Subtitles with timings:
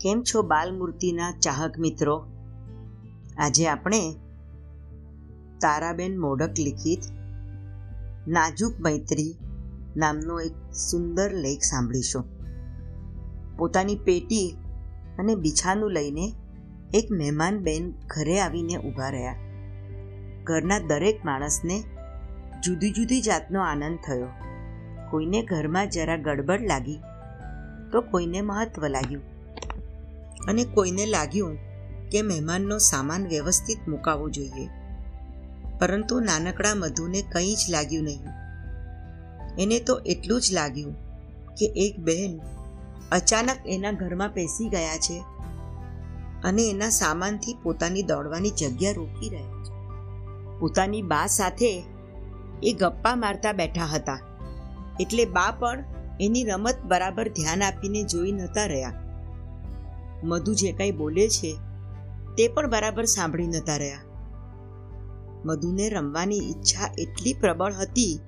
[0.00, 2.26] કેમ છો બાલમૂર્તિના ચાહક મિત્રો?
[3.38, 4.14] આજે આપણે
[5.60, 6.98] તારાબેન મોડક લિખિત
[8.28, 9.34] નાજુક મૈત્રી
[9.96, 12.24] નામનો એક સુંદર લેખ સાંભળીશું.
[13.56, 14.56] પોતાની પેટી
[15.18, 16.34] અને બિછાનું લઈને
[16.94, 19.36] એક મહેમાન બેન ઘરે આવીને ઊભા રહ્યા.
[20.44, 21.84] ઘરના દરેક માણસને
[22.62, 24.26] જુદી જુદી જાતનો આનંદ થયો.
[25.10, 26.98] કોઈને ઘરમાં જરા ગડબડ લાગી
[27.92, 29.22] તો કોઈને મહત્વ લાગ્યું.
[30.48, 31.58] અને કોઈને લાગ્યું
[32.10, 34.68] કે મહેમાનનો સામાન વ્યવસ્થિત મુકાવવો જોઈએ.
[35.78, 38.22] પરંતુ નાનકડા મધુને કંઈ જ લાગ્યું નહીં.
[39.58, 40.94] એને તો એટલું જ લાગ્યું
[41.54, 42.40] કે એક બહેન
[43.12, 45.24] અચાનક એના ઘરમાં પેસી ગયા છે
[46.44, 49.72] અને એના સામાનથી પોતાની દોડવાની જગ્યા રોકી રહ્યા છે.
[50.58, 51.84] પોતાની બા સાથે
[52.62, 54.18] એ ગપ્પા મારતા બેઠા હતા.
[55.00, 55.84] એટલે બા પણ
[56.20, 58.92] એની રમત બરાબર ધ્યાન આપીને જોઈ નતા રહ્યા.
[60.24, 61.56] મધુ જે કાંઈ બોલે છે,
[62.36, 63.98] તે પણ બરાબર સાંભળી નતા રહ્યા.
[65.44, 68.20] મધુને રમવાની ઈચ્છા એટલી પ્રબળ હતી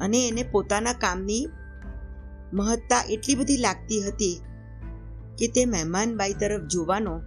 [0.00, 1.48] અને એને પોતાના કામની
[2.52, 4.40] મહત્તા એટલી બધી લાગતી હતી
[5.38, 7.20] કે તે મહેમાનબાઈ તરફ જોવાનો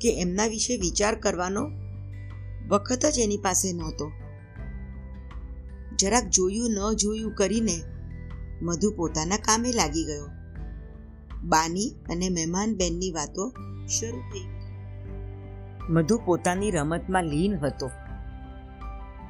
[0.00, 1.70] કે એમના વિશે વિચાર કરવાનો
[2.68, 4.12] વખત જ એની પાસે નહોતો.
[5.98, 7.95] જરાક જોયું ન જોયું કરીને
[8.62, 10.28] મધુ પોતાના કામે લાગી ગયો.
[11.44, 13.52] બાની અને મહેમાન બેનની વાતો
[13.88, 14.46] શરૂ થઈ
[15.90, 17.90] મધુ પોતાની રમતમાં લીન હતો.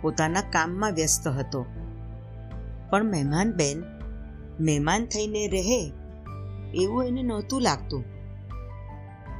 [0.00, 1.66] પોતાના કામમાં વ્યસ્ત હતો.
[2.91, 3.82] પણ મહેમાન બેન
[4.60, 5.92] મહેમાન થઈને રહે
[6.74, 8.04] એવું એને નહોતું લાગતું.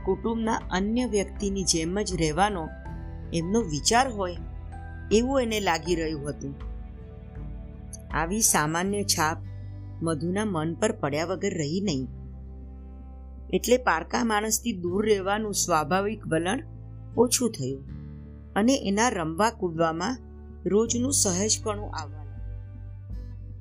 [0.05, 2.69] કુટુંબના અન્ય વ્યક્તિની જેમ જ રહેવાનો
[3.33, 4.37] એમનો વિચાર હોય
[5.13, 6.55] એવું એને લાગી રહ્યું હતું.
[8.15, 9.37] આવી સામાન્ય છાપ
[10.03, 12.09] મધુના મન પર પડ્યા વગર રહી નહીં.
[13.53, 16.63] એટલે પારકા માણસથી દૂર રહેવાનું સ્વાભાવિક વલણ
[17.17, 17.85] ઓછું થયું
[18.57, 20.19] અને એના રમવા કૂદવામાં
[20.67, 22.27] રોજનું સહેજપણું આવવાનું.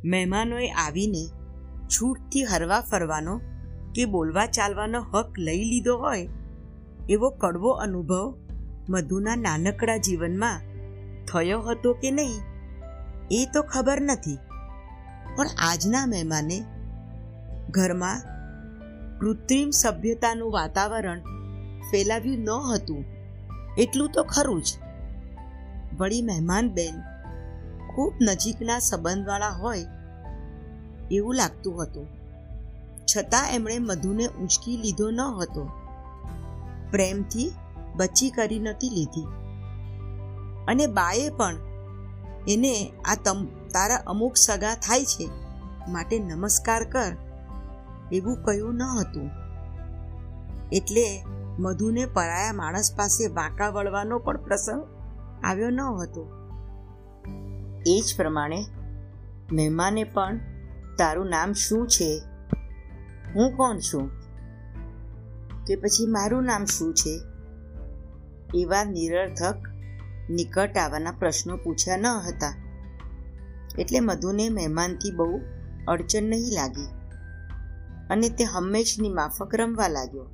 [0.06, 1.28] મહેમાનોએ આવીને
[1.88, 3.42] છૂટથી હરવા ફરવાનો
[3.96, 6.28] કે બોલવા ચાલવાનો હક લઈ લીધો હોય
[7.10, 8.36] એવો કડવો અનુભવ
[8.90, 10.62] મધુના નાનકડા જીવનમાં
[11.26, 12.44] થયો હતો કે નહીં
[13.32, 14.38] એ તો ખબર નથી.
[15.36, 16.64] પણ આજના મહેમાને
[17.70, 18.22] ઘરમાં
[19.20, 21.20] કૃત્રિમ સભ્યતાનું વાતાવરણ
[21.92, 23.06] ફેલાવ્યું ન હતું.
[23.78, 24.66] એટલું તો ખરું જ.
[26.00, 27.02] વળી મહેમાન બેન
[27.96, 29.86] ખૂબ નજીકના સંબંધવાળા હોય
[31.12, 32.08] એવું લાગતું હતું.
[33.18, 35.70] છતાં એમણે મધુને ઉંચકી લીધો ન હતો.
[36.92, 37.52] પ્રેમથી
[37.96, 39.28] બચી કરી નથી લીધી.
[40.68, 41.56] અને બાએ પણ
[42.48, 45.30] એને આ તમ તારા અમુક સગા થાય છે,
[45.92, 47.12] માટે નમસ્કાર કર,
[48.12, 49.30] એવું કહ્યું ન હતું.
[50.72, 51.26] એટલે
[51.60, 54.84] મધુને પરાયા માણસ પાસે વાંકા વળવાનો પણ પ્રસંગ
[55.44, 56.50] આવ્યો ન હતો.
[57.88, 58.66] એ જ પ્રમાણે
[59.52, 60.38] મહેમાને પણ
[60.98, 62.22] તારું નામ શું છે?
[63.36, 64.12] હું કોણ છું?
[65.68, 67.22] કે પછી મારું નામ શું છે?
[68.56, 69.56] એવા નિરર્થક
[70.30, 72.65] નિકટ આવવાના પ્રશ્નો પૂછ્યા ન હતા.
[73.80, 75.42] એટલે મધુને મહેમાનથી બહુ
[75.88, 76.88] અડચણ નહીં લાગી
[78.10, 80.26] અને તે હંમેશની માફક રમવા લાગ્યો.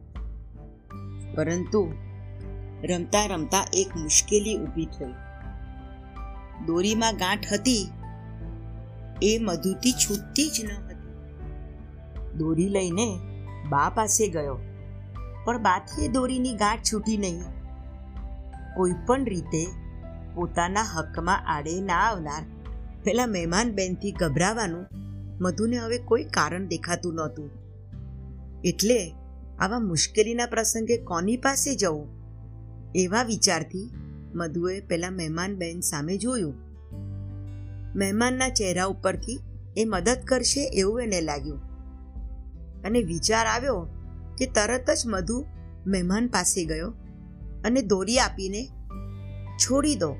[1.35, 1.93] પરંતુ
[2.83, 5.13] રમતા રમતા એક મુશ્કેલી ઊભી થઈ.
[6.65, 7.91] દોરીમાં ગાંઠ હતી.
[9.21, 11.13] એ મધુથી છૂટતી જ ન હતી.
[12.37, 13.19] દોરી લઈને
[13.69, 14.57] બા પાસે ગયો.
[15.45, 17.41] પણ બાથી દોરીની ગાંઠ છૂટી નહીં.
[18.75, 19.67] કોઈ પણ રીતે
[20.35, 22.43] પોતાના હકમાં આડે ના આવનાર
[23.03, 24.85] પેલા મહેમાન બેનથી ગભરાવાનું
[25.41, 27.49] મધુને હવે કોઈ કારણ દેખાતું નહોતું.
[28.63, 29.13] એટલે
[29.59, 32.07] આવા મુશ્કેલીના પ્રસંગે કોની પાસે જવું?
[32.95, 33.91] એવા વિચારથી
[34.35, 36.53] મધુએ પેલા મહેમાન બેન સામે જોયું.
[37.95, 39.39] મહેમાનના ચહેરા ઉપરથી
[39.77, 41.61] એ મદદ કરશે એવું એને લાગ્યું.
[42.83, 43.87] અને વિચાર આવ્યો
[44.37, 45.45] કે તરત જ મધુ
[45.87, 46.91] મહેમાન પાસે ગયો
[47.63, 48.69] અને દોરી આપીને
[49.57, 50.15] છોડી દો.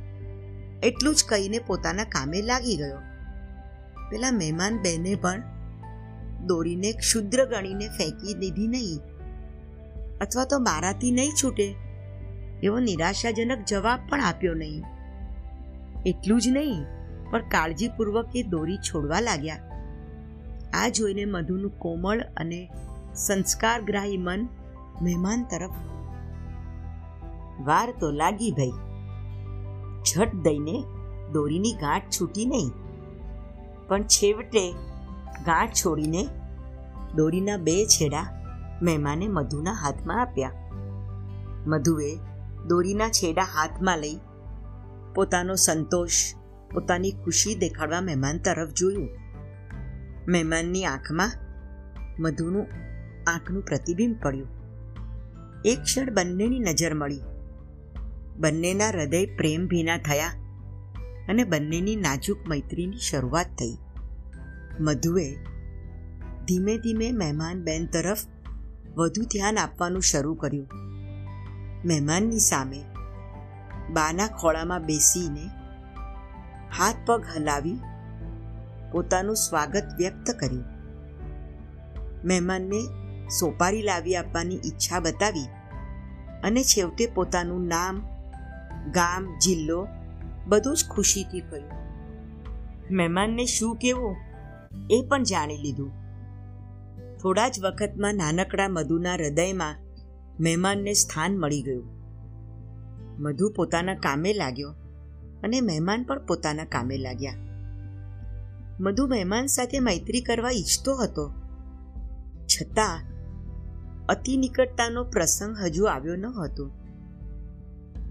[0.83, 2.97] એટલું જ કહીને પોતાના કામે લાગી ગયો.
[4.11, 5.41] પેલા મહેમાન બેને પણ
[6.45, 8.99] દોરીને ક્ષુદ્ર ગણીને ફેંકી દીધી નહીં.
[10.21, 11.75] અથવા તો મારાથી નહીં છૂટે.
[12.63, 14.83] એવો નિરાશાજનક જવાબ પણ આપ્યો નહીં.
[16.05, 16.85] એટલું જ નહીં,
[17.31, 19.57] પણ કાળજીપૂર્વક એ દોરી છોડવા લાગ્યા.
[20.73, 22.69] આ જોઈને મધુનું કોમળ અને
[23.15, 24.47] સંસ્કારગ્રાહી મન
[25.01, 25.71] મહેમાન તરફ
[27.61, 28.90] વાર તો લાગી ભાઈ.
[30.03, 30.75] ઝટ દઈને
[31.33, 32.71] દોરીની ગાંઠ છૂટી નહીં
[33.87, 34.63] પણ છેવટે
[35.45, 36.23] ગાંઠ છોડીને
[37.15, 38.27] દોરીના બે છેડા
[38.81, 40.55] મહેમાને મધુના હાથમાં આપ્યા
[41.67, 42.11] મધુએ
[42.67, 44.17] દોરીના છેડા હાથમાં લઈ
[45.15, 46.21] પોતાનો સંતોષ
[46.71, 49.09] પોતાની ખુશી દેખાડવા મહેમાન તરફ જોયું
[50.27, 51.37] મહેમાનની આંખમાં
[52.19, 52.67] મધુનું
[53.27, 54.49] આંખનું પ્રતિબિંબ પડ્યું
[55.65, 57.23] એક ક્ષણ બંનેની નજર મળી
[58.37, 60.27] બંનેના હૃદય પ્રેમ ભીના થયા
[61.29, 63.77] અને બંનેની નાજુક મૈત્રીની શરૂઆત થઈ.
[64.79, 65.35] મધુએ
[66.45, 68.17] ધીમે ધીમે મહેમાન બેન તરફ
[68.95, 70.67] વધુ ધ્યાન આપવાનું શરૂ કર્યું.
[71.85, 72.83] મહેમાનની સામે
[73.89, 75.47] બાના ખોળામાં બેસીને
[76.77, 77.79] હાથ પગ હલાવી
[78.91, 80.63] પોતાનું સ્વાગત વ્યક્ત કર્યું.
[82.25, 82.81] મહેમાનને
[83.27, 85.45] સોપારી લાવી આપવાની ઈચ્છા બતાવી
[86.43, 88.10] અને છેવટે પોતાનું નામ
[88.89, 89.87] ગામ, જિલ્લો,
[90.47, 91.81] બધું જ ખુશીથી કહ્યું
[92.91, 94.15] મહેમાનને શું કહેવું
[94.91, 95.91] એ પણ જાણી લીધું.
[97.17, 99.75] થોડા જ વખતમાં નાનકડા મધુના હૃદયમાં
[100.39, 101.83] મહેમાનને સ્થાન મળી ગયું.
[103.19, 104.71] મધુ પોતાના કામે લાગ્યો
[105.43, 107.33] અને મહેમાન પણ પોતાના કામે લાગ્યા.
[108.79, 111.33] મધુ મહેમાન સાથે મૈત્રી કરવા ઈચ્છતો હતો.
[112.45, 113.03] છતાં
[114.05, 116.71] અતિ નિકટતાનો પ્રસંગ હજુ આવ્યો ન હતો.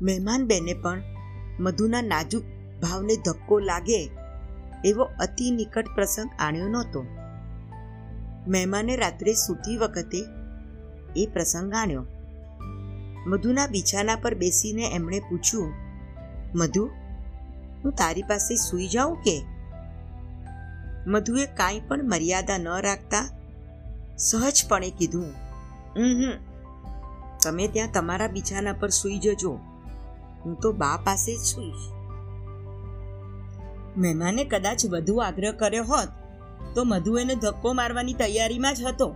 [0.01, 1.03] મહેમાન બેને પણ
[1.61, 2.45] મધુના નાજુક
[2.83, 4.11] ભાવને ધક્કો લાગે
[4.85, 7.03] એવો અતિ નિકટ પ્રસંગ આણ્યો નહોતો.
[8.49, 10.21] મહેમાને રાત્રે સૂતી વખતે
[11.17, 12.05] એ પ્રસંગ આણ્યો.
[13.27, 15.73] મધુના બિછાના પર બેસીને એમણે પૂછ્યું,
[16.55, 16.85] મધુ,
[17.85, 19.37] હું તારી પાસે સૂઈ જાઉં કે?
[21.07, 23.27] મધુએ કાંઈ પણ મર્યાદા ન રાખતા
[24.19, 25.33] સહજપણે કીધું
[25.97, 26.33] હમ
[27.43, 29.59] તમે ત્યાં તમારા બિછાના પર સૂઈ જજો.
[30.45, 31.91] હું તો બા પાસે જ સૂઈશ
[33.97, 36.09] મહેમાને કદાચ વધુ આગ્રહ કર્યો હોત,
[36.75, 39.15] તો મધુ એને ધક્કો મારવાની તૈયારીમાં જ હતો.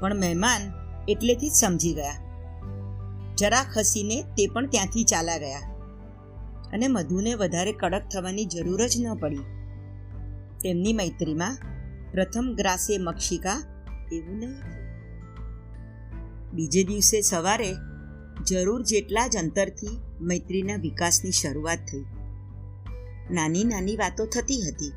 [0.00, 0.60] પણ મહેમાન
[1.08, 2.14] એટલેથી જ સમજી ગયા.
[3.38, 5.58] જરા ખસીને તે પણ ત્યાંથી ચાલા ગયા.
[6.72, 9.40] અને મધુને વધારે કડક થવાની જરૂર જ ન પડી.
[10.62, 11.58] તેમની મૈત્રીમાં
[12.12, 13.62] પ્રથમ ગ્રાસે મક્ષિકા
[14.12, 14.82] એવું નહીં
[16.52, 17.74] બીજે દિવસે સવારે
[18.48, 22.04] જરૂર જેટલા જ અંતરથી મૈત્રીના વિકાસની શરૂઆત થઈ.
[23.30, 24.92] નાની નાની વાતો થતી હતી.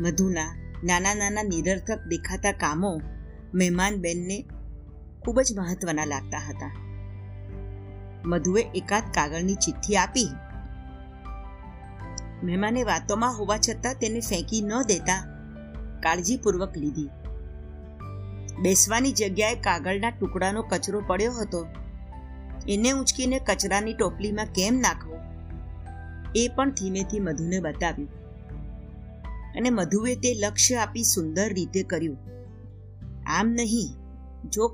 [0.00, 3.00] મધુના નાના નાના નિરર્થક દેખાતા કામો
[3.54, 4.44] મહેમાન બેનને
[5.22, 6.72] ખૂબ જ મહત્વના લાગતા હતા.
[8.24, 10.28] મધુએ એકાદ કાગળની ચિઠ્ઠી આપી.
[12.42, 15.26] મહેમાને વાતોમાં હોવા છતાં તેને ફેંકી ન દેતા
[16.02, 17.08] કાળજીપૂર્વક લીધી.
[18.58, 21.66] બેસવાની જગ્યાએ કાગળના ટુકડાનો કચરો પડ્યો હતો.
[22.68, 25.16] એને ઉંચકીને કચરાની ટોપલીમાં કેમ નાખવો?
[26.36, 28.10] એ પણ ધીમેથી મધુને બતાવ્યું.
[29.54, 32.18] અને મધુએ તે લક્ષ્ય આપી સુંદર રીતે કર્યું.
[33.26, 33.88] આમ નહીં,
[34.50, 34.68] જો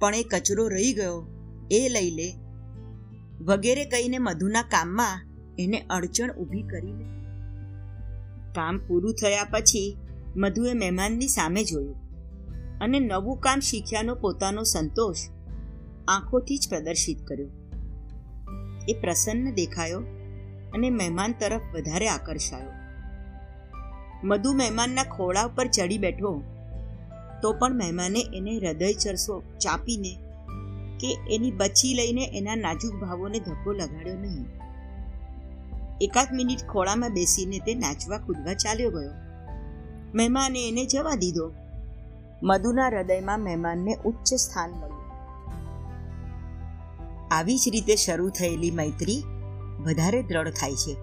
[0.00, 1.26] પણ એ કચરો રહી ગયો,
[1.70, 2.34] એ લઈ લે.
[3.44, 5.26] વગેરે કહીને મધુના કામમાં
[5.58, 6.92] એને અડચણ ઊભી કરી
[8.54, 9.96] કામ પૂરું થયા પછી
[10.36, 12.07] મધુએ મહેમાનની સામે જોયું.
[12.80, 15.16] અને નવું કામ શીખ્યાનો પોતાનો સંતોષ
[16.08, 17.48] આંખોથી જ પ્રદર્શિત કર્યો.
[18.88, 20.00] એ પ્રસન્ન દેખાયો
[20.74, 22.72] અને મહેમાન તરફ વધારે આકર્ષાયો.
[24.24, 26.42] મધુ મહેમાનના ખોળા ઉપર ચડી બેઠો
[27.42, 30.18] તો પણ મહેમાને એને હૃદય ચરસો ચાપીને
[31.00, 34.46] કે એની બચી લઈને એના નાજુક ભાવોને ધક્કો લગાડ્યો નહીં.
[36.00, 39.10] એકાદ મિનિટ ખોળામાં બેસીને તે નાચવા કૂદવા ચાલ્યો ગયો.
[40.14, 41.52] મહેમાને એને જવા દીધો.
[42.42, 44.98] મધુના હૃદયમાં મહેમાનને ઉચ્ચ સ્થાન મળ્યું.
[47.30, 49.22] આવી જ રીતે શરૂ થયેલી મૈત્રી
[49.80, 50.96] વધારે દ્રઢ થાય છે,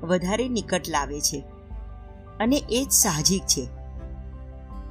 [0.00, 1.40] વધારે નિકટ લાવે છે
[2.40, 3.68] અને એ જ સાહજિક છે.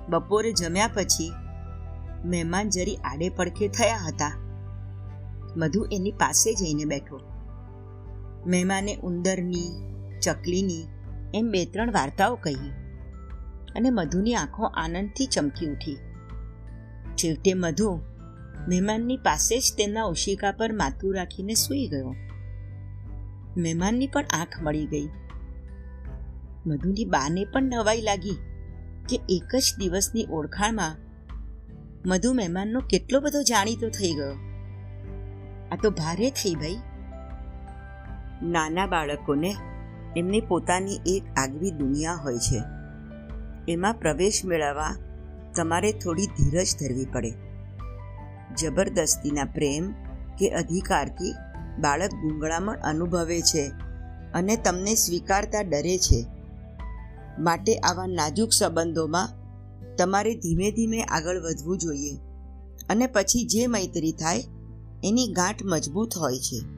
[0.09, 1.31] બપોરે જમ્યા પછી
[2.25, 4.31] મહેમાન જરી આડે પડખે થયા હતા.
[5.57, 7.19] મધુ એની પાસે જઈને બેઠો.
[8.47, 9.69] મહેમાને ઉંદરની,
[10.21, 10.87] ચકલીની
[11.33, 12.84] એમ બે ત્રણ વાર્તાઓ કહી.
[13.75, 15.97] અને મધુની આંખો આનંદથી ચમકી ઉઠી.
[17.15, 17.99] છેવટે મધુ
[18.67, 22.15] મહેમાનની પાસે જ તેમના ઓશિકા પર માથું રાખીને સૂઈ ગયો.
[23.57, 25.09] મહેમાનની પણ આંખ મળી ગઈ.
[26.65, 28.37] મધુની બાને પણ નવાઈ લાગી
[29.09, 30.95] કે એક જ દિવસની ઓળખાણમાં
[32.09, 34.33] મધુ મહેમાનનો કેટલો બધો જાણીતો થઈ ગયો.
[35.71, 36.77] આ તો ભારે થઈ ભાઈ.
[38.43, 39.55] નાના બાળકોને
[40.17, 42.74] એમની પોતાની એક આગવી દુનિયા હોય છે.
[43.67, 44.95] એમાં પ્રવેશ મેળવવા
[45.55, 47.31] તમારે થોડી ધીરજ ધરવી પડે.
[48.57, 49.91] જબરદસ્તીના પ્રેમ
[50.37, 51.33] કે અધિકારથી
[51.79, 53.71] બાળક ગૂંગળામણ અનુભવે છે
[54.33, 56.25] અને તમને સ્વીકારતા ડરે છે.
[57.39, 59.29] માટે આવા નાજુક સંબંધોમાં
[59.95, 62.17] તમારે ધીમે ધીમે આગળ વધવું જોઈએ
[62.89, 64.43] અને પછી જે મૈત્રી થાય
[65.03, 66.74] એની ગાંઠ મજબૂત હોય છે.